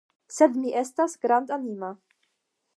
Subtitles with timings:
[0.37, 1.95] Sed mi estas grandanima.